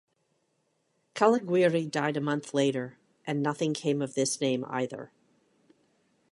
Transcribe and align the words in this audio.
Caliguiri 1.13 1.91
died 1.91 2.17
a 2.17 2.21
month 2.21 2.55
later, 2.55 2.97
and 3.27 3.43
nothing 3.43 3.75
came 3.75 4.01
of 4.01 4.15
this 4.15 4.41
name, 4.41 4.65
either. 4.67 5.11